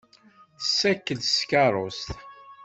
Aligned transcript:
Tessakel 0.59 1.19
s 1.23 1.29
tkeṛṛust. 1.37 2.09